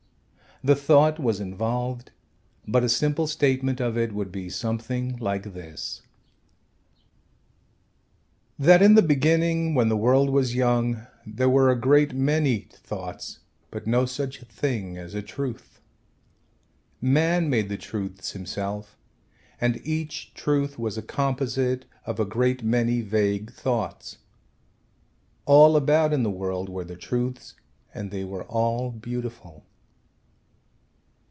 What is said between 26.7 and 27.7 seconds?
the truths